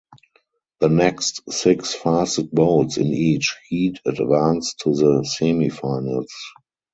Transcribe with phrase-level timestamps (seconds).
[0.79, 6.25] The next six fastest boats in each heat advanced to the semifinals.